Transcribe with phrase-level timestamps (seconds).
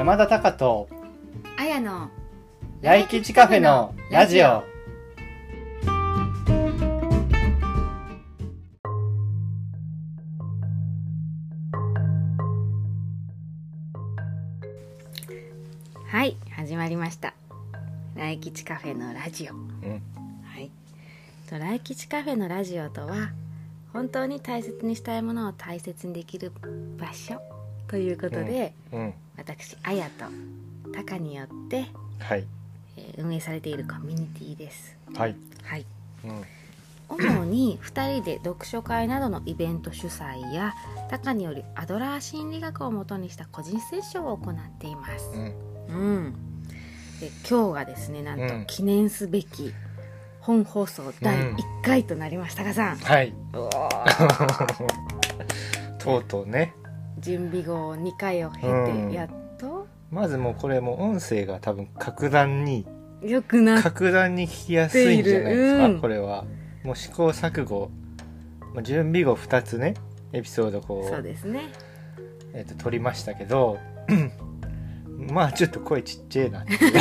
[0.00, 0.88] 山田隆と
[1.58, 2.08] あやの
[2.80, 4.64] 来吉カフェのラジオ。
[16.06, 17.34] はい始まりました。
[18.16, 19.52] 来吉カフェのラジオ。
[19.52, 20.02] うん。
[20.44, 20.70] はい。
[21.46, 23.32] と来吉カフェのラジオとは
[23.92, 26.52] 本当に大切にしたいものを大切にできる
[26.98, 27.38] 場所
[27.86, 30.26] ということで、うん私あやと
[30.92, 31.86] タカによって、
[32.18, 32.46] はい。
[32.96, 34.96] えー運営されているコミュニティです。
[35.14, 35.36] はい。
[35.62, 35.86] はい。
[36.24, 36.44] うん。
[37.08, 40.74] 主に2人で読書会などのイベント主催や
[41.08, 45.30] タカによりアドラー心理学をもとにした個人セッションを行っています。
[45.34, 45.54] うん。
[45.88, 46.34] うん、
[47.18, 48.48] で今日がですねなんうん。
[48.48, 49.72] と記念すべき
[50.40, 52.62] 本放送第1回となりました。
[52.62, 53.34] がさん、はい。
[55.98, 56.74] とうとうね
[57.20, 59.86] 準備後2回を経うんてやっと。
[60.10, 62.86] まずもうこれもう音声が多分格段に
[63.22, 66.00] 良くなっ格段に聞きやすいんじゃないですか、うん。
[66.00, 66.44] これは。
[66.82, 67.90] もう試行錯誤。
[68.74, 69.94] まあ準備後2つね
[70.32, 71.72] エピソードこうそうですね。
[72.52, 73.78] えー、と撮りましたけど
[75.16, 76.92] まあちょっと声ちっちゃいなっていう。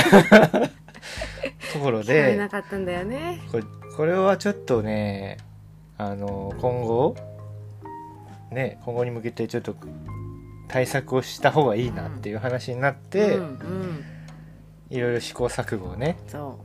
[1.73, 3.41] ところでなかったんだよね。
[3.51, 3.63] これ
[3.95, 5.37] これはちょっとね
[5.97, 7.15] あの今後
[8.51, 9.75] ね今後に向けてちょっと
[10.69, 14.03] 対策をした方がいいなっていう話になって、うんうん
[14.89, 16.57] いろいろ試行錯誤をねそ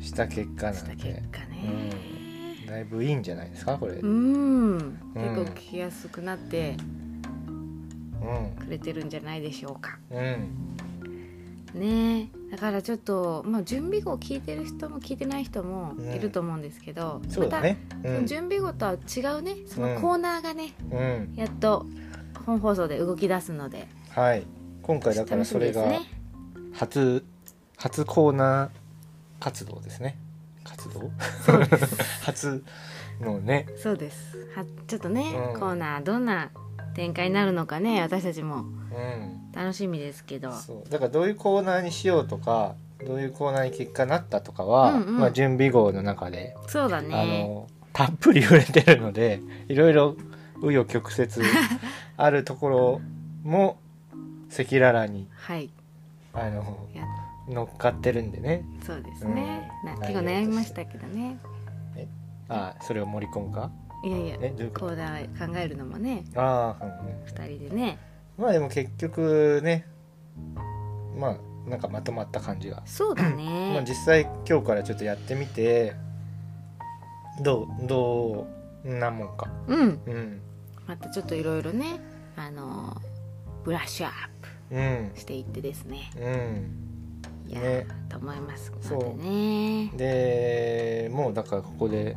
[0.00, 0.94] した結果なんで。
[0.94, 1.90] 結果ね。
[2.64, 4.78] だいぶいいんじゃないですかこれ、ううん。
[4.78, 6.76] ん、結構聞きやすくなって
[8.22, 8.64] うん。
[8.64, 9.98] くれてるんじゃないでしょうか。
[10.12, 10.76] うん。
[11.74, 12.30] ね。
[12.50, 16.12] えだからちょっと、まあ、準備後聞いてる人も聞いてない人もうん。
[16.14, 17.78] いると思うんですけど、そうだね。
[17.90, 19.56] うまたそのん、準備後とは違うね。
[19.66, 21.84] そのコーナーがね、うん、やっと
[22.48, 23.86] 本放送で動き出すので。
[24.12, 24.42] はい。
[24.82, 26.18] 今回だからそれが、楽しみですね。
[26.72, 27.24] 初
[27.76, 30.16] 初コーナー活動ですね。
[30.64, 31.10] 活動？
[32.24, 32.64] 初
[33.20, 33.66] のね。
[33.76, 34.50] そうです。
[34.54, 35.60] はちょっとね、うん。
[35.60, 36.48] コーナーどんな
[36.94, 38.60] 展開になるのかね私たちも。
[38.60, 39.52] うん。
[39.52, 40.52] 楽しみですけど。
[40.52, 40.90] そう。
[40.90, 42.76] だからどういうコーナーにしようとか
[43.06, 45.18] どういうコーナーに結果なったとかは、うんうん。
[45.18, 50.16] まあ、準備号の中で、そうだあねのたっぷり触れてるのでいろいろ
[50.60, 51.28] 紆余曲折
[52.16, 53.00] あるところ
[53.44, 53.78] も
[54.52, 55.70] 赤裸々にはい。
[56.34, 57.04] あのや。
[57.48, 58.64] 乗っかってるんでね。
[58.84, 59.94] そうですね、うん。
[59.94, 61.38] な結構悩みましたけどね。
[62.50, 63.70] あそれを盛り込むか？
[64.04, 64.86] いやいやえどういうこと？
[64.88, 64.92] 考
[65.56, 66.24] えるのもね。
[66.34, 67.24] ああ、うんうん。
[67.24, 67.98] 2人でね。
[68.38, 69.86] まあでも結局ね
[71.18, 71.36] まあ
[71.68, 75.94] なんかまとまった感じが、そうだ まあね実際今日からちょっとやってみて
[77.42, 78.46] どうど
[78.84, 79.50] うなもんか。
[79.66, 80.00] うん。
[80.06, 80.40] うん
[80.88, 82.00] またちょっといろいろね
[82.34, 82.96] あの
[83.62, 84.12] ブラッシュアッ
[84.70, 85.10] うん。
[85.14, 86.10] プしていってですね。
[86.16, 87.50] うん。
[87.50, 87.86] いやー、ね。
[88.08, 88.70] と思います。
[88.70, 89.22] のそう。
[89.22, 89.90] でね。
[89.96, 92.16] でもうだからここで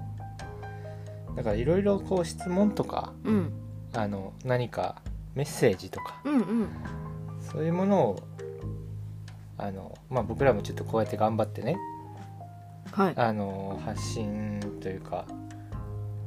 [1.36, 3.54] だからいろいろこう質問とかうん。
[3.94, 5.02] あの何か
[5.36, 6.70] メッセージとかうんうん。
[7.52, 8.24] そういうものを
[9.58, 11.78] あのまあ僕らもちょっとこうやって頑張ってね
[12.92, 13.14] はい。
[13.18, 15.26] あの発信というか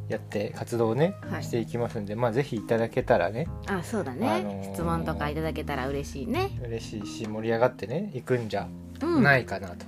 [0.08, 1.42] やって活動をね、はい。
[1.42, 6.50] していきますんでまあぜひいただけたらねあそうだね、あのー質問とかいただけたら嬉しいね。
[6.62, 8.68] 嬉しいし盛り上がってねいくんじゃ
[9.00, 9.22] うん。
[9.22, 9.86] ないかなと、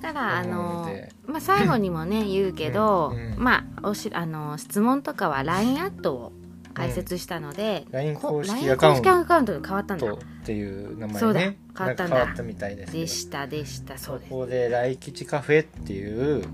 [0.00, 1.08] ただあ思うのので。
[1.26, 3.34] まあ最後にもね言うけど、うん。
[3.34, 6.32] うんまあおしあの質問とかは LINE アットを
[6.74, 9.60] 開設したので、LINE こ公式 LINE アカウント公式アカウント。
[9.60, 11.18] で変わったんだとっていう名前ね。
[11.18, 11.40] そうだ。
[11.40, 11.52] 変
[11.86, 12.18] わったんだ。
[12.18, 13.00] なんか変わったみたいですけど。
[13.02, 13.98] でしたでした。
[13.98, 14.30] そうです。
[14.30, 16.44] こで来吉カフェっていう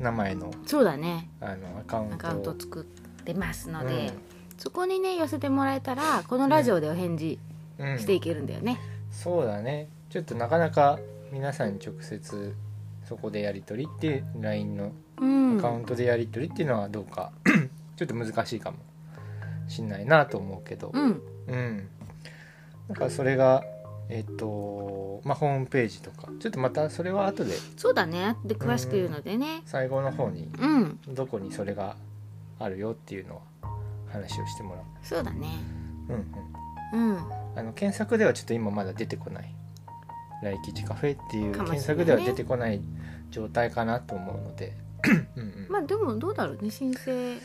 [0.00, 1.28] 名前のそうだね。
[1.40, 2.14] あのアカウント。
[2.14, 2.84] アカウントを作っ
[3.24, 4.12] てますので、うん。
[4.58, 7.38] そこにね寄せてもらえたらこのラジオでお返事
[7.78, 7.98] うん。
[7.98, 8.78] していけるんだよね、
[9.10, 9.88] そうだね。
[10.08, 10.98] ちょっとなかなか
[11.30, 12.54] 皆さんに直接
[13.04, 15.58] そこでやり取りって LINE のうん。
[15.58, 17.32] アカウントでやり取りっていうのはどうか、
[17.96, 18.78] ちょっと難しいかも
[19.68, 20.90] しんないなと思うけど。
[20.94, 21.22] うん。
[21.46, 21.88] うん。
[22.88, 23.62] だからそれが
[24.10, 26.28] えっ、とまあホームページとか。
[26.40, 27.54] ちょっとまたそれは後で。
[27.76, 28.36] そうだね。
[28.44, 29.62] で詳しく言うのでね。
[29.64, 31.00] 最後の方にうん。
[31.08, 31.96] どこにそれが
[32.58, 33.42] あるよっていうのは
[34.12, 35.48] 話をしてもらそうだね。
[36.08, 36.34] ううん
[36.92, 37.10] うん。
[37.10, 37.18] うん。
[37.56, 39.54] あの検索ではちょっと今まだ出てこない
[40.42, 41.80] 「来吉カフェ」っていうかもしれないね。
[41.80, 42.80] 検索では出てこない
[43.30, 44.76] 状態かなと思うので。
[45.36, 45.66] うん、うん。
[45.70, 46.70] まあでもどうだろうね。
[46.70, 47.38] 申請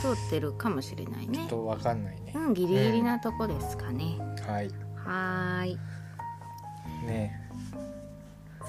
[0.00, 1.38] 通ってるかもしれないね。
[1.38, 2.32] ちょっと分かんないね。
[2.34, 4.16] う、んギリギリなとこですかね、
[4.46, 4.70] はい。
[4.96, 5.78] はーい
[7.06, 7.40] ね。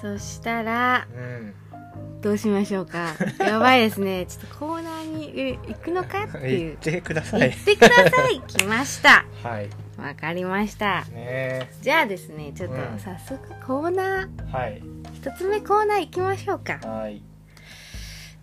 [0.00, 1.54] そしたらうん。
[2.22, 3.14] どうしましょうか？
[3.44, 4.26] やばいですね。
[4.26, 6.78] ちょっとコーナーにえ行くのかっていう。
[6.82, 7.40] 言ってください。
[7.40, 8.40] 言ってください。
[8.46, 9.24] 来ました。
[9.42, 9.68] はい。
[9.98, 11.04] わかりました。
[11.12, 11.70] ね。
[11.82, 12.98] じゃあですねちょっとうん。
[12.98, 14.50] 早速コーナー。
[14.52, 14.82] はい。
[15.14, 16.78] 一つ目コーナー行きましょうか。
[16.88, 17.20] はい。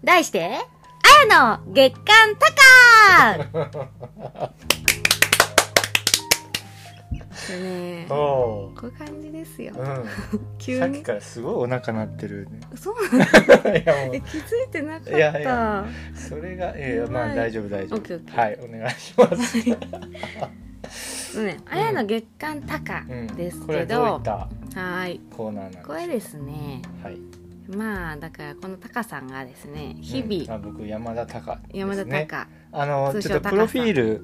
[0.03, 4.50] 題してあやの月刊タカー
[7.57, 8.07] ね。
[8.10, 9.74] おおこういう感じですよ。
[9.74, 10.07] ーうん。
[10.60, 10.80] 急に。
[10.80, 12.60] さっきからすごいお腹鳴ってるね。
[12.75, 15.18] そうなんだ いやもえ気づいてなかった。
[15.18, 16.96] いやいやうそれがいやい。
[16.98, 18.19] やまあ大丈夫大丈夫。
[18.40, 19.57] はいお願いします。
[21.44, 25.22] ね、あやの月刊タカうんですけど、どういったはーい。
[25.36, 25.94] コーナーなんですか？
[25.94, 26.81] これですね。
[27.04, 27.18] はい。
[27.69, 31.80] まあだからこのタカさんがですね日々、うんあ僕山田隆ですね。
[31.81, 34.24] 山田タカ、あのちょっとプロフィール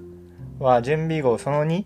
[0.57, 1.85] は準備号その2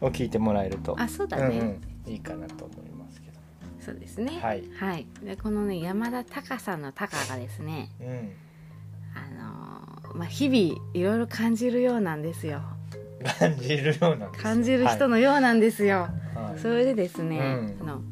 [0.00, 0.94] を聞いてもらえると。
[0.98, 1.68] あそうだね、うん
[2.06, 2.12] うん。
[2.12, 3.38] いいかなと思いますけど。
[3.80, 4.38] そうですね。
[4.40, 4.64] はい。
[4.78, 5.06] はい。
[5.22, 7.90] でこのね山田タカさんのタカがですね。
[8.00, 8.32] うん。
[9.14, 12.62] あのーまあ日々いろいろ感じるようなんですよ。
[13.38, 17.76] 感じるようなんです感じる人のようなんですよ、はい、はいそれでですね、うん。
[17.82, 18.02] あの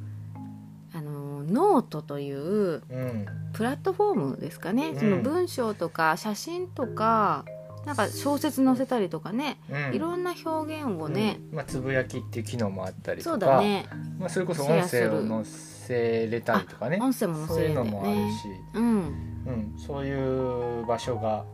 [0.93, 3.27] あのノートといううん。
[3.53, 4.99] プラットフォームですかね、うん。
[4.99, 7.45] その文章とか写真とか
[7.89, 9.95] なんか小説載せたりとかね、うん。
[9.95, 11.57] いろんな表現をね、うん。
[11.57, 13.87] まあ、つぶやきっていう機能もあったりとかそうだね。
[14.19, 16.99] まあ、それこそ音声を載せれたりとかね。
[17.01, 18.85] 音声も載せるんだよそういうのもあるねし、うん。
[18.85, 21.47] うん、そういう場所が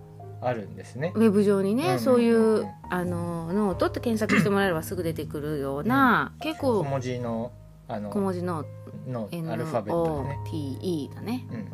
[0.43, 1.13] あるんですね。
[1.15, 7.53] ウェブ上にね、うんそういう、うんあのノートって検索してもらえればすぐ出てくるような、結構小文字の
[7.89, 8.65] あの小文字の
[9.07, 11.47] のアルファベットでね、NOTE だね。
[11.51, 11.69] うんうん。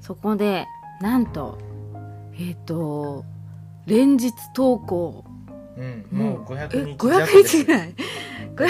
[0.00, 0.66] そこで
[1.00, 1.58] なんと
[2.38, 3.24] えっ、と
[3.88, 5.24] 連日投稿。
[5.76, 7.94] うんうん、もう500日え500日ぐらい
[8.56, 8.66] ？500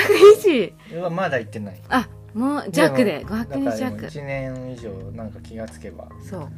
[0.91, 0.95] 日？
[0.95, 1.81] うわまだ行ってない。
[1.89, 3.25] あもう弱で。
[3.25, 6.49] 500もだから日弱1年以上なんか気がつけばそう。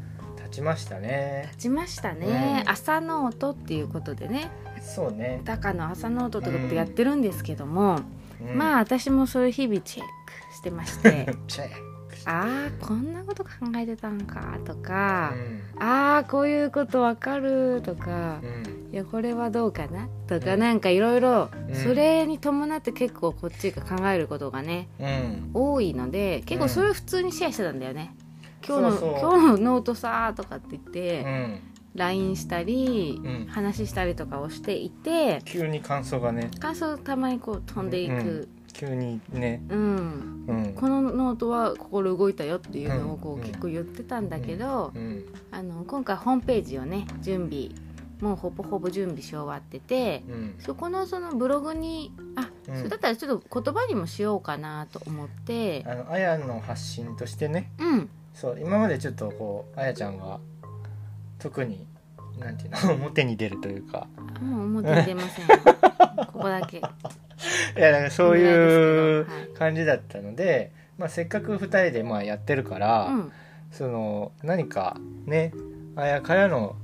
[0.43, 1.45] 経ちましたね。
[1.53, 2.71] 経ちましたね、うん。
[2.71, 4.51] 朝ノートっていうことでね。
[4.83, 8.01] そうね、タカの朝ノートとかってやってるんですけども、
[8.41, 11.37] うん、まあ私もそういう日々チェックしてまして。
[11.47, 11.90] チェック
[12.27, 15.35] ああこんなこと考えてたんかとか
[15.77, 15.83] う、ん。
[15.83, 18.93] ああこういうことわかるとか、うん。
[18.93, 20.61] いやこれはどうかなとか、うん。
[20.61, 21.75] なんかいろいろうん。
[21.75, 25.51] それに伴って結構こっちが考えることがねうん。
[25.55, 28.15] 多いので結構それを普通にシェアしてたんだよね、
[28.67, 31.61] 今日の今日のノートさーとかって言って、うん。
[31.97, 33.47] LINE したり、うん。
[33.49, 36.51] 話したりとかをしていて急に感想がね。
[36.61, 39.63] 感想たまにこう飛んでいく、急にね。
[39.69, 40.45] うん。
[40.47, 40.75] うん。
[40.75, 45.25] このノートは心動いたよっていうのをこう結構言ってたんだけど、うん。
[45.51, 47.71] あの今回ホームページをね準備
[48.21, 50.55] もうほぼほぼ準備し終わっててうん。
[50.59, 52.77] そこのそのブログにあ、うん。
[52.77, 55.85] それだったらちょっと言葉にもしようかなと思って。
[55.87, 57.71] あのあやの発信としてね。
[57.79, 58.09] うん。
[58.35, 60.39] そう今までちょっとこうあやちゃんが
[61.39, 61.87] 特に
[62.39, 64.07] なんていうの 表に出るというか。
[64.41, 65.47] もう表に出ません
[66.27, 66.81] ここだけ
[67.77, 73.33] いやなんかそういう感じだったので、まあ、せっかく2人でまあやってるから、うん。
[73.71, 74.97] その何か
[75.27, 75.53] ね
[75.95, 76.75] あやからの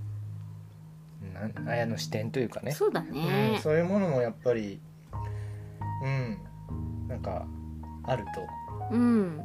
[1.35, 2.73] なんあやの視点というかね。
[2.73, 4.81] そうだうんね、そういうものもやっぱり
[6.03, 6.39] うん
[7.09, 7.47] なんか
[8.05, 8.25] ある
[8.91, 9.41] うん。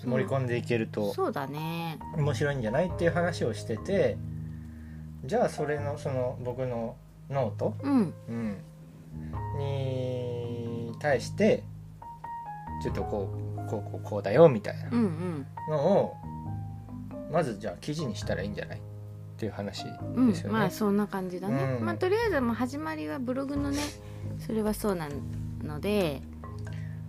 [0.00, 1.12] と盛り込んでいけると。
[1.14, 1.98] そうだね。
[2.16, 4.16] 面白いんじゃないっていう話をしてて
[5.24, 6.96] じゃあそれのその僕の
[7.30, 8.14] ノート、うん。
[8.28, 8.56] うん、
[9.58, 10.13] に
[11.04, 11.62] 対して
[12.82, 15.46] ちょっとこうこうこうこうだよみたいなうんうん。
[15.68, 16.16] のを
[17.30, 18.78] まずじゃあ記事にしたらいいんじゃない？
[18.78, 18.80] っ
[19.36, 19.84] ていう話
[20.14, 20.52] うんですよね。
[20.58, 21.84] まあそんな感じだね、うん。
[21.84, 23.78] まあとりあえずもう始まりはブログのね
[24.38, 25.08] それはそうな
[25.62, 26.22] ので。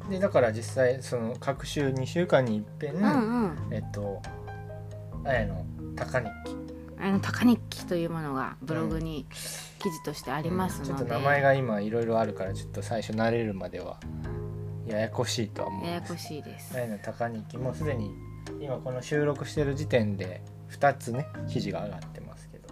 [0.10, 3.58] でだから実際その各週2週間にいっぺん、うんうん。
[3.72, 4.22] えっと
[5.24, 6.56] あやの高日記
[7.06, 9.28] あの高日記というものがブログに
[9.78, 14.00] 記事としてありますちょっとので、名前が今いろいろあるからちょっと最初慣れるまでは
[14.88, 16.76] ややこしいとは思うんややこしいです。
[16.76, 18.10] あやの高日記もうすでに
[18.60, 22.70] 今この収録してる時点で2つね記事が上がってますけど。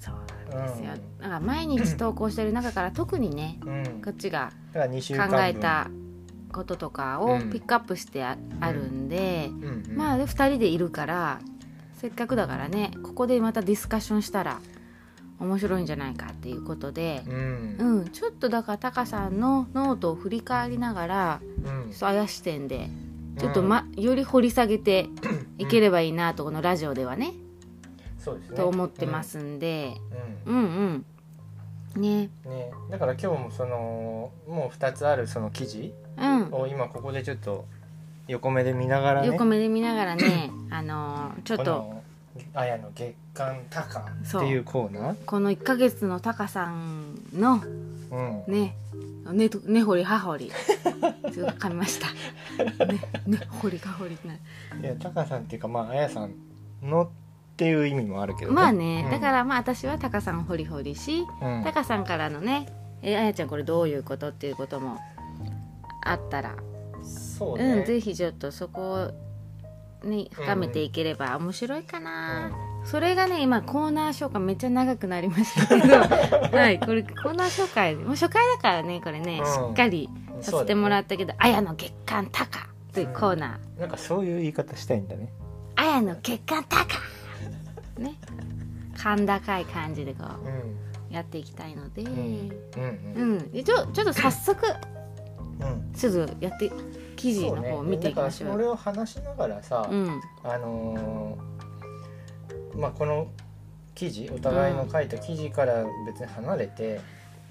[0.00, 1.18] そうなんですよ、うん。
[1.18, 4.02] だから毎日投稿してる中から特にねうん。
[4.04, 5.88] こっちがだから2週考えた
[6.52, 7.50] こととかをうん。
[7.50, 8.36] ピックアップしてあ,、
[8.72, 9.84] るんで、うん。
[9.90, 11.40] うん、まあで2人でいるから
[12.04, 14.60] せっかくだからねここでまたディスカッションしたら
[15.40, 17.76] 面白いんじゃないかっていうことでう、ん。
[17.78, 21.90] うんちょっとだからタカさんのノートを振り返りながらうん。
[21.90, 22.90] ちょっとあや視点で
[23.38, 25.08] ちょっと、まより掘り下げて
[25.56, 27.32] いければいいなとこのラジオではね、
[28.18, 28.56] そうですね。
[28.58, 29.94] と思ってますんで、
[30.46, 31.04] うん、うん、
[31.96, 32.02] うん。
[32.02, 32.30] ね。
[32.44, 32.70] ね。
[32.90, 36.48] だから今日もそのもう2つあるその記事うん。
[36.52, 37.64] を今ここでちょっと
[38.28, 39.26] 横目で見ながらね。
[39.28, 41.64] 横目で見ながらね あのーちょっと。
[41.64, 42.04] この
[42.54, 45.24] あやの月刊タカっていうコーナー？
[45.24, 47.60] この1ヶ月のタカさんの
[48.10, 48.52] うん。
[48.52, 48.76] ね
[49.32, 50.52] ねと根掘り葉掘り
[51.32, 52.08] すごく噛みました。
[52.86, 54.38] ねね掘り葉掘りない
[54.82, 56.32] やタカさんっていうかまああやさん
[56.82, 57.08] のっ
[57.56, 58.54] ていう意味もあるけどね。
[58.56, 59.10] まあね、うん。
[59.10, 61.62] だからまあ私はタカさん掘り掘りし、うん。
[61.64, 62.66] タカさんからのね
[63.02, 64.98] 「えあやちゃんこれどういうこと?」っていうことも
[66.04, 66.56] あったら
[67.38, 67.64] そうね。
[67.64, 69.12] うんぜひちょっとそこ
[70.02, 72.50] をね深めていければ面白いかな、
[72.84, 75.96] それがね今コーナー紹介めっちゃ長くなりましたけど。
[76.56, 79.46] はいこれコーナー紹介もう初回だからねこれね、うん。
[79.46, 80.08] しっかり
[80.40, 83.80] させてもらったけど「あやの月刊タカ」というコーナー。
[83.80, 85.32] なんかそういう言い方したいんだね
[85.76, 87.00] 「あやの月刊タカ」
[87.98, 88.14] ね。
[88.94, 90.52] 甲高い感じでこうん。
[90.52, 90.76] う
[91.10, 92.52] やっていきたいので、うん。
[92.76, 93.22] うん。
[93.22, 94.66] うん、でちょちょっと早速
[95.60, 95.92] うん。
[95.92, 96.70] ちょっとやって
[97.14, 98.50] 記事の方を見ていきましょう。
[98.50, 100.20] だからそれを話しながらさ、うん。
[100.42, 103.28] あのーまあこの
[103.94, 107.00] 記事お互いの書いた記事から別に離れて、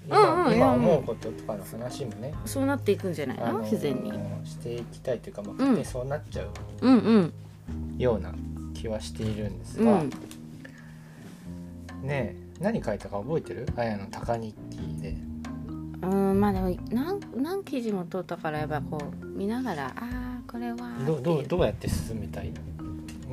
[0.06, 4.12] 今うんうん今思うこととかの話もね、そうなっていくんじゃないの、あのー自然に。
[4.44, 6.48] していきたいというか、まあ、ん勝手にそうなっちゃう
[6.82, 7.32] うんうん。
[7.96, 8.34] ような
[8.74, 10.10] 気はしているんですが、うん。
[12.02, 13.66] ねえ何書いたか覚えてる？
[13.76, 15.16] あやの高日記で
[16.10, 22.52] うんまあでも何何記事も取ったからやっぱこう見ながらああこれはどうどうどうやって進めたい？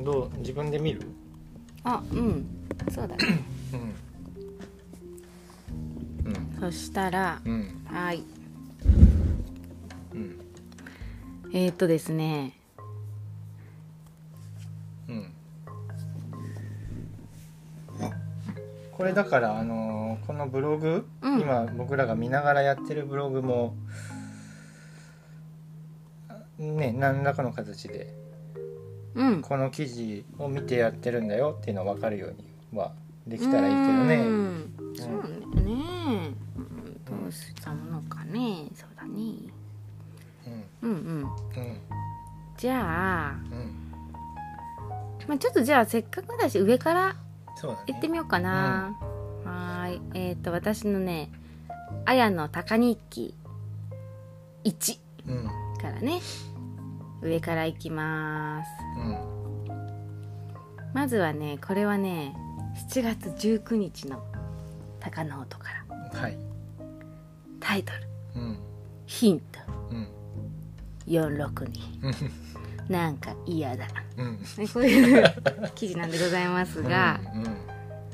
[0.04, 1.02] どう自分で見る？
[1.84, 2.46] あうん。
[2.90, 3.44] そうだね。
[6.24, 6.32] うん。
[6.32, 6.56] うん。
[6.60, 7.82] そしたらうん。
[7.84, 8.22] はい。
[10.14, 10.40] うん。
[11.52, 12.54] えー、っとですね。
[15.08, 15.32] うん
[19.02, 21.40] これだからあのーこのブログ、うん。
[21.40, 23.74] 今僕らが見ながらやってるブログも
[26.56, 28.14] ね何らかの形で
[29.16, 29.42] うん。
[29.42, 32.34] この記事を見てやってるんだよっていうのは分かるよう
[32.72, 32.92] には
[33.26, 34.14] できたらいいけどね。
[34.18, 34.74] うん。
[34.96, 35.08] そう
[35.56, 35.72] ねね。
[36.56, 37.22] うん。
[37.22, 38.68] どうしたものかね。
[38.72, 39.10] そうだね。
[40.80, 40.90] うん。
[40.90, 41.22] うんうん。
[41.22, 41.28] うん。
[42.56, 43.92] じゃあ、うん。
[45.26, 47.16] まあ、ちょっとじゃあせっかくだし上から
[47.62, 47.84] そうだね。
[47.86, 48.92] 行ってみようかな、
[49.44, 50.00] はーい。
[50.14, 51.30] えっ、と私のね
[52.04, 53.34] 「あやの高日記。
[54.64, 55.46] 1うん」
[55.80, 56.20] からね。
[57.22, 58.70] 上から行きます。
[58.98, 59.72] うん。
[60.92, 62.36] まずはねこれはね
[62.90, 64.24] 7月19日の
[64.98, 65.68] タカノートか
[66.12, 66.20] ら。
[66.20, 66.36] はい。
[67.60, 67.92] タイト
[68.34, 68.40] ル。
[68.42, 68.58] うん。
[69.06, 69.60] ヒント。
[69.90, 70.08] うん。
[71.06, 72.61] 462うん
[72.92, 73.88] なんか嫌だ。
[74.18, 74.38] うん。
[74.38, 75.24] ねこういう
[75.74, 77.20] 記事なんでございますが、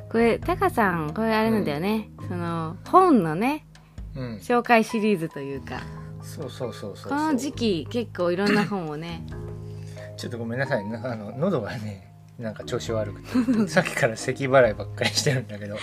[0.09, 3.67] これタカさんこれあれなんだよね、その本のね
[4.15, 4.23] うん。
[4.23, 5.83] うん紹介シリーズというか。
[6.23, 9.27] そうそうそうそうこの時期結構いろんな本をね。
[10.17, 10.85] ちょっとごめんなさい。
[10.85, 13.69] なあの喉がねなんか調子悪くて。
[13.69, 15.77] さっきから咳払いばっかりしてるんだけど。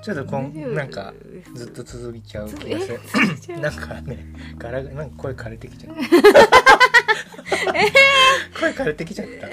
[0.00, 1.12] ちょっとこんなんか
[1.54, 3.58] ずっと続いちゃう気がする。
[3.60, 4.26] なんかね
[4.56, 6.00] ガラなんか声枯れてきちゃった
[8.58, 9.48] 声枯れてきちゃった。
[9.48, 9.52] ど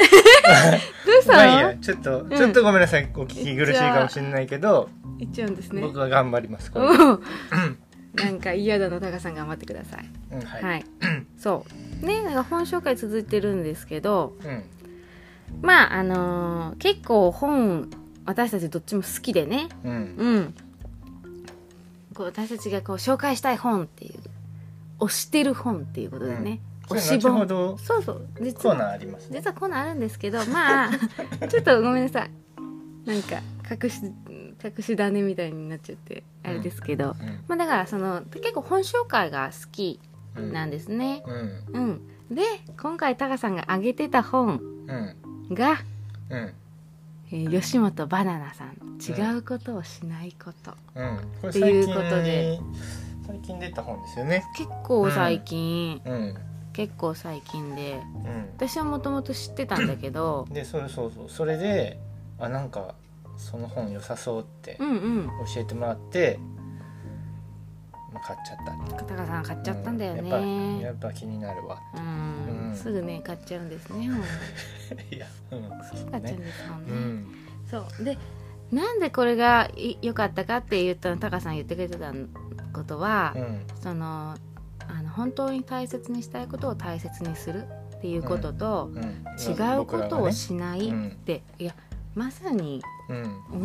[1.20, 1.76] うしたの、まあいいや。
[1.78, 3.10] ちょっと、ちょっとごめんなさい。
[3.16, 4.90] お聞き苦しいかもしれないけど、
[5.20, 5.82] いっちゃうんですね。
[5.82, 6.72] 僕は頑張ります
[8.16, 10.10] なんか嫌だのタカさん頑張ってください。
[10.32, 10.86] うんはい、はい、
[11.38, 11.66] そ
[12.02, 12.06] う。
[12.06, 14.64] ねなんか本紹介続いてるんですけどうん。
[15.62, 17.90] まああのー結構本
[18.26, 19.68] 私たちどっちも好きでね。
[19.84, 19.92] うん。
[19.92, 20.54] うん。
[22.14, 24.14] こう私たちがこう紹介したい本っていう
[25.00, 28.28] 推してる本っていうことでね、それ後ほ推し本どそうそう。
[28.42, 29.40] 実はコーナーありますね。
[29.40, 30.90] 実はコーナーあるんですけどまあ
[31.48, 32.32] ちょっとごめんなさい。
[33.06, 33.42] なんか
[33.84, 34.02] 隠し
[34.64, 40.00] 隠し種みたいになっちゃってあれですけど、うんまあだからその結構本紹介が好き
[40.36, 41.24] うんなんですね。
[41.74, 42.02] うん。
[42.30, 42.44] うん、で
[42.82, 45.54] 今回タカさんが挙げてた本うん。
[45.56, 45.78] が、
[46.30, 46.54] うん。
[47.32, 50.72] えー吉本バナナさん「違うことをしないこと。
[51.50, 52.60] っていうことで。
[53.26, 56.36] 最近出た本ですよね」結構最近、うん
[56.76, 58.50] 結構最近でうん。
[58.58, 61.30] 私はもともと知ってたんだけどでそれそうそう。
[61.30, 61.98] それで
[62.38, 62.96] あなんか
[63.38, 65.28] その本良さそうってうんうん。
[65.54, 66.38] 教えてもらって、
[68.14, 69.06] まあ、買っちゃった。
[69.06, 72.76] タカさん買っちゃったんだようやっねぱやっぱ気になるわうん、うん。
[72.76, 74.18] すぐね買っちゃうんですね 本
[75.12, 75.62] いやうん。
[75.98, 76.92] すぐ買っちゃうんですもんね。
[76.92, 77.36] うん
[77.72, 78.04] そう。
[78.04, 78.18] で
[78.72, 82.12] なんでこれがい良かったかって言ったのタカさん言ってくれてた
[82.74, 83.62] ことは、うん。
[83.82, 84.36] その
[85.16, 87.64] 本当に大切にしたいことを大切にする
[87.98, 91.08] っていうことと、うん違うことをしないうん。
[91.08, 91.76] って、いや
[92.14, 93.14] まさにう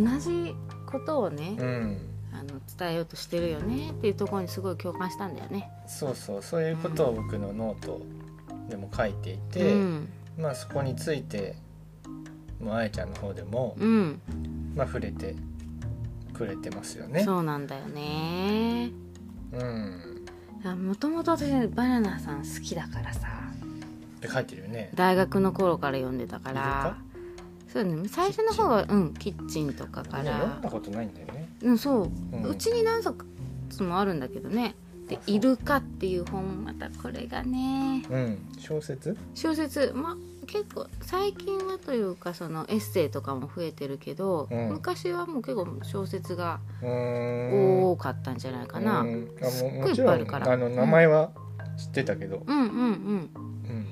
[0.00, 0.54] ん同じ
[0.87, 1.99] ことをね、うん。
[2.33, 5.69] あの伝えようとしてるよねっていうところにすごい共感したんだよね。
[5.87, 8.00] そうそうそういうことを僕のノート
[8.69, 10.09] でも書いていて、うん。
[10.38, 11.57] まあそこについて
[12.61, 14.21] もうあやちゃんの方でも、うん、
[14.76, 15.35] まあ触れて
[16.33, 17.25] くれてますよね。
[17.25, 18.90] そうなんだよね。
[19.52, 20.09] うん
[20.64, 23.28] もともと私バナナさん好きだからさ。
[24.16, 24.90] って書いてるよね。
[24.94, 26.96] 大学の頃から読んでたから。
[27.72, 31.48] そうね最初の方はうんキッチンとかかね読んらだことないんだよね。
[31.62, 32.10] うんそう。
[32.32, 32.44] うん。
[32.44, 33.24] うちに何冊
[33.82, 34.74] もあるんだけどね。
[35.08, 38.04] で「イルカ」っていう本またこれがね。
[38.10, 38.38] うん。
[38.58, 39.16] 小説？
[39.34, 39.92] 小説。
[39.94, 40.16] まあ
[40.50, 44.69] 結構最近はというかそのエッセイとかも増えてるけど、うん。
[44.71, 47.85] 昔はもう結構小説がうーん。
[47.92, 49.28] 多かったんじゃないかな、うん。
[49.40, 50.49] あすっごいいっぱいあるから。
[50.49, 51.30] んあの名前は
[51.76, 52.42] 知ってたけど。
[52.47, 52.75] うんうんうん。
[52.75, 53.87] うん。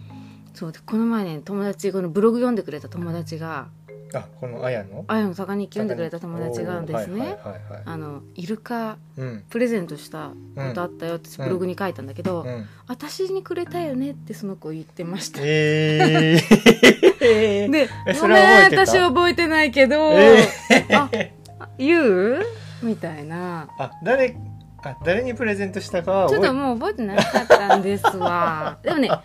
[0.52, 3.68] そうでこの前ね友達このブログ読んでくれた友達が
[4.14, 5.04] あこのあやの？
[5.08, 7.38] あやの坂日記読んでくれた友達がですね、
[7.84, 9.44] あのイルカうん。
[9.50, 12.66] プレゼントしたことあったよってブログに書いたんだけど、うん。
[12.86, 15.40] 私にくれたよねってその子言ってました。
[15.42, 17.70] えー。
[17.70, 17.88] で
[18.20, 20.46] ごめん私覚えてないけど、え
[20.94, 21.10] あ
[21.58, 22.00] あ言
[22.40, 22.42] う？
[22.82, 23.68] みたいな。
[23.78, 24.36] あ誰
[24.84, 28.78] あ誰にプレゼントしたかはちょっともう覚えてなかったんですわ。
[28.82, 29.22] でもねあ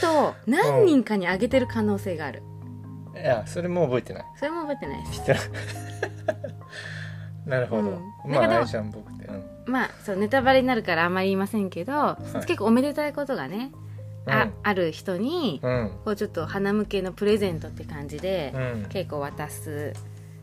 [0.00, 2.42] と何人かにあげてる可能性がある
[3.14, 4.24] いやそれも覚えてない。
[4.36, 5.18] それも覚えてないです。
[5.20, 5.40] 知ってる
[7.46, 7.82] なるほど、
[8.24, 8.30] うん。
[8.30, 9.26] まああやちゃん僕って。
[9.26, 9.44] うん。
[9.66, 12.46] まあそうネタバレになるからあんまり言いませんけど、い。
[12.46, 13.72] 結構おめでたいことがね、
[14.26, 15.90] あある人にうん。
[16.04, 18.86] こうちょっと花向けのプレゼントって感じで、うん。
[18.88, 19.92] 結構渡す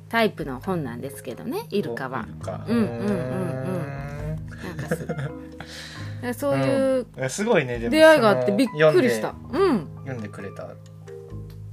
[0.09, 2.27] タイプの本なんですけどねイルカは。
[2.67, 4.35] うんうんうんうん。
[4.61, 5.07] なんかす
[6.39, 7.29] そういううん。
[7.29, 9.87] すごいね出会いがあってびっくりしそたのうん。
[10.01, 10.69] 読んでくれた。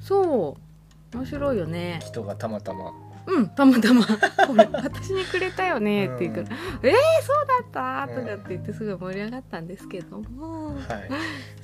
[0.01, 0.68] そう
[1.15, 2.01] 面白いよね。
[2.03, 2.93] 人がたまたま。
[3.27, 4.05] うんたまたま。
[4.07, 6.07] これ私にくれたよね。
[6.07, 10.85] って言うから「えー、そうだった!」とかって言ってすごい盛り上がったんですけども、はい。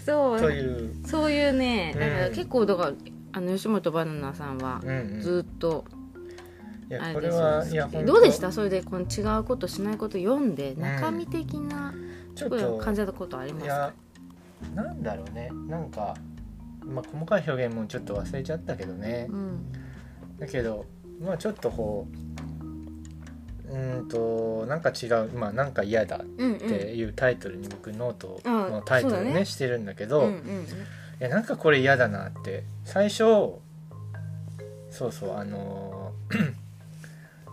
[0.04, 0.40] そう。
[0.40, 2.92] という、そういうねうんだから結構だから
[3.32, 5.84] あの吉本バナナさんはうんうん、ずっと
[6.90, 8.52] いやあれですどうでした？
[8.52, 11.94] それでこの違うことしないこと読んで中身的な
[12.34, 13.92] ちょっと感じたことありますか？
[14.74, 15.50] なんだろうね。
[15.68, 16.14] なんか、
[16.86, 19.26] まあ、細かい表現もちょっと忘れちゃったけどね。
[19.30, 19.72] うん。
[20.38, 20.86] だけど
[21.20, 22.06] まあちょっとこ
[23.68, 29.44] ううーんとなんか違うまあなんか嫌だうんっていうタイトルに僕ノートあのタイトルねそうだね。
[29.46, 30.66] してるんだけど、うんうん
[31.20, 32.64] いやなんかこれ嫌だなって。
[32.84, 33.18] 最初
[34.90, 36.54] そうそうあのー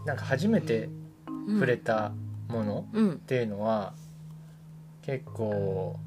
[0.06, 0.90] なんか初めて
[1.28, 1.54] うん。
[1.56, 2.12] 触れた
[2.48, 3.12] ものうん。
[3.14, 3.94] っていうのは、
[5.04, 6.00] 結構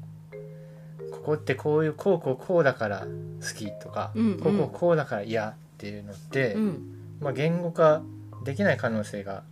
[1.11, 3.07] ここってこういうこうこうこうだから
[3.41, 4.39] 好きとか、うんうん。
[4.39, 6.95] こうこうこうだから嫌っていうのって、うん。
[7.19, 8.01] まあ、言語化
[8.43, 9.43] できない可能性が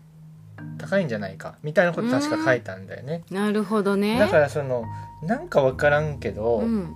[0.78, 3.24] 高いんじゃないかみたいなこと確か書いたんだよね。
[3.32, 4.20] なるほどね。
[4.20, 4.84] だからその
[5.24, 6.96] なんか分からんけどうん。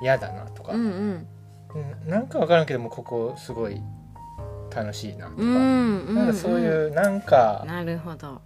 [0.00, 1.26] 嫌だなとか、うんうん。
[1.74, 3.80] うんなんか分からんけどもここすごい
[4.74, 6.14] 楽しいなとか、うんうん。
[6.14, 8.40] なんかそういうなんか、なるほど。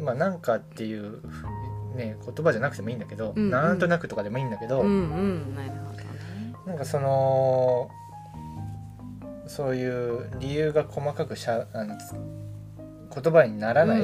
[0.00, 1.20] まあなんかっていう、
[1.94, 3.50] ね、言葉じゃなくてもいいんだけど、うんうん。
[3.50, 5.56] なんとなくとかでもいいんだけど、うんうん。
[6.66, 7.90] なんかその
[9.46, 12.12] そういう理由が細かくしゃあのつ
[13.22, 14.02] 言葉にならない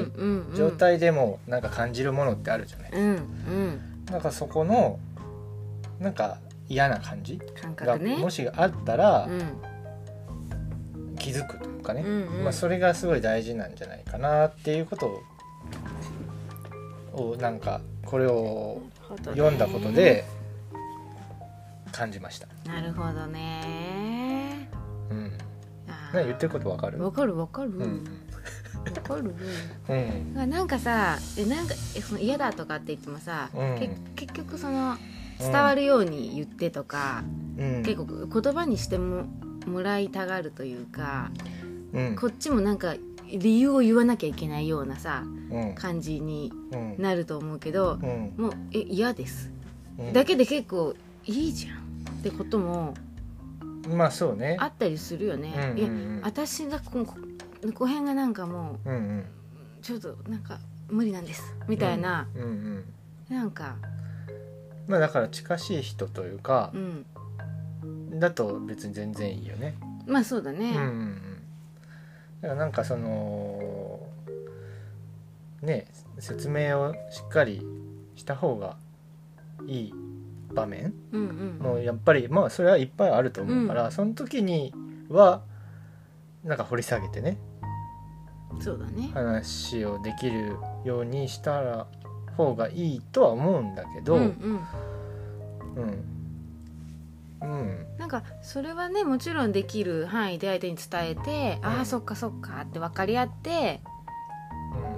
[0.57, 4.05] 状態でもなんか感じるものってあるじゃない、うんうん。
[4.11, 4.99] なんかそこの
[6.01, 8.17] なんか嫌な感じ感が覚ね。
[8.17, 11.17] もしあったらうん。
[11.17, 12.45] 気づくというかね、うんうん。
[12.45, 15.23] まあ、それがすごい大事なんじゃないかなっていうことを
[17.17, 18.83] をなんかこれを
[19.25, 20.25] 読んだことで
[21.93, 22.47] 感じました。
[22.71, 24.69] なるほどね。
[25.11, 25.33] うん、
[25.89, 26.17] あー。
[26.17, 27.03] 何言ってることわかる？
[27.03, 27.79] わかるわかる。
[27.79, 28.05] わうん。
[29.03, 29.35] かる。
[29.89, 29.95] う
[30.47, 30.51] ん。
[30.51, 33.49] なんかさえなんかえその嫌だとかって言ってもさ、
[34.19, 34.97] 結局その
[35.39, 37.25] 伝わるように言ってとか、
[37.59, 37.83] うん。
[37.83, 39.25] 結構言葉にしても
[39.67, 41.31] もらいたがるというか、
[41.93, 42.17] うん。
[42.17, 42.95] こっちもなんか
[43.29, 45.75] 理由を言わなきゃいけないようなさうん。
[45.75, 48.35] 感じにうんなると思うけど、うん。
[48.37, 49.51] もうえ嫌です、
[49.99, 50.13] うん。
[50.13, 51.79] だけで結構いいじゃん
[52.19, 52.95] ってことも
[53.89, 54.57] まあそうね。
[54.61, 55.79] あったりするよね、うんうんうん。
[55.79, 57.05] いや私がこ
[57.75, 59.19] こ辺がなんかもうんうん。
[59.21, 59.25] う
[59.83, 60.59] ちょっとなんか
[60.89, 62.85] 無理なんですみたいな、うんうん。
[63.29, 63.77] なんか
[64.89, 67.07] まあだから近しい人というかうん。
[68.19, 69.75] だと別に全然いいよね。
[70.07, 71.36] まあそうだね、うんうんうん
[72.43, 74.01] だからなんかその
[75.63, 75.87] ね
[76.19, 77.63] 説明をしっかり
[78.15, 78.77] した方が
[79.67, 79.95] いい
[80.53, 81.59] 場面うんうん。
[81.59, 84.73] もやっぱりまあそれはいっぱいあると思うから、その時に
[85.09, 85.43] は
[86.45, 87.39] なんか掘り下げてね
[88.61, 89.11] そうだね。
[89.13, 91.87] 話をできるようにしたら
[92.37, 94.21] 方がいいとは思うんだけど、うん
[95.77, 95.83] うん。
[95.83, 96.16] うん
[97.43, 97.87] うん。
[97.99, 101.67] なんかそれはねもちろんできる範囲で相手に伝えて、うん。
[101.67, 103.81] ああそっかそっかって分かり合って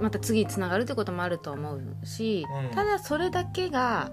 [0.01, 2.75] また次につながるってこともあると思うし、うん。
[2.75, 4.11] ただそれだけが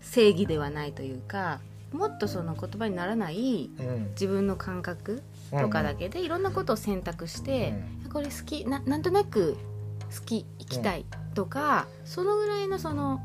[0.00, 1.60] 正義ではないというか
[1.92, 4.10] もっとその言葉にならないうん。
[4.10, 7.74] 自分の感覚とかだけでいろんなことを選択して、
[8.12, 9.56] これ好きななんとなく
[10.14, 13.20] 好き行きたいとか、そのぐらいのその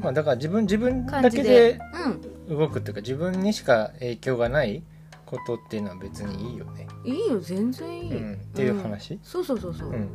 [0.00, 4.82] まあだから自分自分感だけじででうん動くっていうか自分にしか影響がない
[5.26, 10.08] ことっていうのは別にいいよね、いいよ全然いい、うん、っていう話、そうそうそうそう、うん。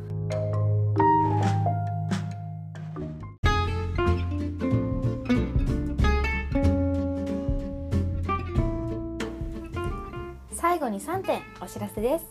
[10.50, 12.24] 最後に3点お知らせです。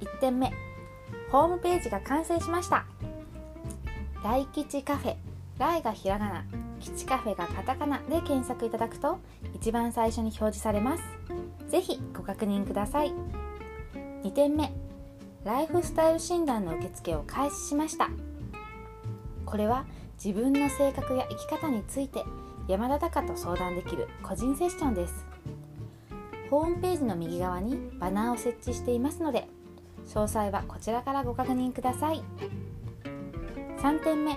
[0.00, 0.52] 1点目。
[1.30, 2.84] ホームページが完成しました。
[4.22, 5.16] 大吉カフェ。
[5.58, 6.44] 来がひらがな
[6.80, 9.18] 吉カフェがカタカナで検索いただくと
[9.54, 11.02] 一番最初に表示されます。
[11.68, 13.12] ぜひご確認ください。
[14.22, 14.72] 2点目
[15.44, 18.10] ライフスタイル診断の受付を開始しました。
[19.46, 19.86] これは
[20.22, 22.24] 自分の性格や生き方について
[22.66, 25.26] 山田隆と相談できる個人セッションです。
[26.50, 29.46] ホームページの右側にバナーを設置していますので
[30.06, 32.22] 詳細はこちらからご確認ください。
[33.78, 34.32] 3点目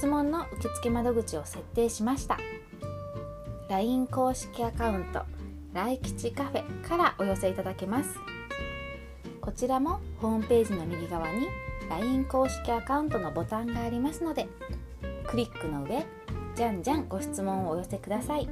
[0.00, 2.38] 質問の受付窓口を設定しました。
[3.68, 5.24] LINE 公式アカウント
[5.74, 8.14] 来吉カフェからお寄せいただけます。
[9.42, 11.48] こちらもホームページの右側に
[11.90, 14.48] LINE 公式アカウントのボタンがありますので
[15.26, 16.06] クリックの上
[16.54, 18.48] じゃんじゃんご質問をお寄せください。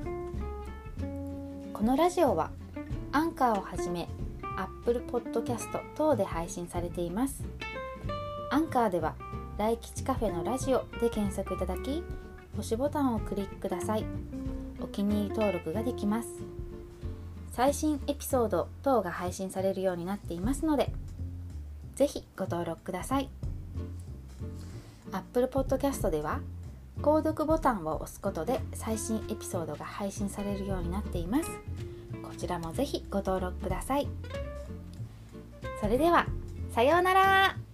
[1.73, 2.51] このラジオは
[3.13, 4.07] アンカーをはじめ
[4.59, 7.43] Apple Podcast 等で配信されています。
[8.51, 9.15] アンカーでは
[9.59, 12.05] 来吉カフェのラジオで検索いただき
[12.57, 14.05] 星ボタンをクリックください。
[14.81, 16.29] お気に入り登録ができます。
[17.51, 20.93] 最新エピソード等が配信されるようになっていますので
[21.97, 23.29] ぜひご登録ください。
[25.11, 26.39] Apple Podcast では
[27.03, 31.51] 購読ボタンを押すことで最新エピソードが配信されるようになっています。
[32.23, 34.07] こちらもぜひご登録ください。
[35.81, 36.27] それでは
[36.73, 37.68] さようなら。